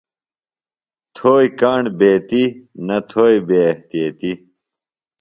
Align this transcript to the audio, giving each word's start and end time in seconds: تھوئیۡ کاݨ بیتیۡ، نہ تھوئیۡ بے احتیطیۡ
تھوئیۡ 1.15 1.51
کاݨ 1.59 1.83
بیتیۡ، 1.99 2.49
نہ 2.85 2.97
تھوئیۡ 3.09 3.41
بے 3.47 3.57
احتیطیۡ 3.67 4.37